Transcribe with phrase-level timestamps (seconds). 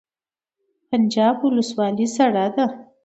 [0.89, 2.65] پنجاب ولسوالۍ سړه ده؟